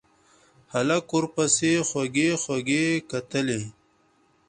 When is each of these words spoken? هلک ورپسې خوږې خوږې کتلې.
هلک 0.73 1.05
ورپسې 1.17 1.71
خوږې 1.87 2.29
خوږې 2.41 2.85
کتلې. 3.11 3.59